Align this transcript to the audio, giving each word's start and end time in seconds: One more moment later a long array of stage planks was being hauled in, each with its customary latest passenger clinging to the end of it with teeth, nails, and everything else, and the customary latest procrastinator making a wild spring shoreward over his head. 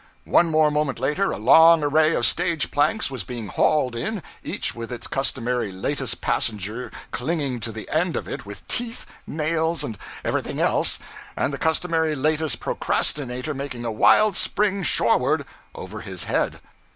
One 0.25 0.49
more 0.49 0.71
moment 0.71 0.97
later 0.97 1.29
a 1.29 1.37
long 1.37 1.83
array 1.83 2.15
of 2.15 2.25
stage 2.25 2.71
planks 2.71 3.11
was 3.11 3.23
being 3.23 3.49
hauled 3.49 3.95
in, 3.95 4.23
each 4.43 4.73
with 4.73 4.91
its 4.91 5.05
customary 5.05 5.71
latest 5.71 6.21
passenger 6.21 6.89
clinging 7.11 7.59
to 7.59 7.71
the 7.71 7.87
end 7.87 8.15
of 8.15 8.27
it 8.27 8.43
with 8.43 8.67
teeth, 8.67 9.05
nails, 9.27 9.83
and 9.83 9.99
everything 10.25 10.59
else, 10.59 10.97
and 11.37 11.53
the 11.53 11.59
customary 11.59 12.15
latest 12.15 12.59
procrastinator 12.59 13.53
making 13.53 13.85
a 13.85 13.91
wild 13.91 14.35
spring 14.35 14.81
shoreward 14.81 15.45
over 15.75 16.01
his 16.01 16.23
head. 16.23 16.61